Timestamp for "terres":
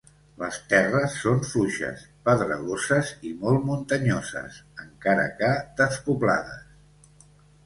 0.69-1.17